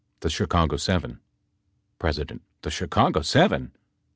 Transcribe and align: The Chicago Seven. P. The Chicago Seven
The 0.21 0.31
Chicago 0.31 0.77
Seven. 0.77 1.19
P. 2.01 2.09
The 2.63 2.71
Chicago 2.71 3.21
Seven 3.21 3.71